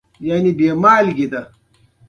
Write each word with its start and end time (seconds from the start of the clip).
د 0.03 0.03
رڼا 0.25 0.35
صندوق 0.41 0.59
لکه 0.59 0.73
مار 0.83 1.03
وپرشېده. 1.05 1.41